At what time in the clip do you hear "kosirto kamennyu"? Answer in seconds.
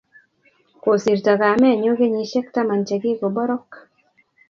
0.83-1.91